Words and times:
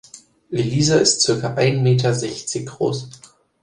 Elisa 0.51 0.95
ist 0.97 1.21
circa 1.21 1.53
ein 1.53 1.83
Meter 1.83 2.15
sechzig 2.15 2.65
groß. 2.65 3.07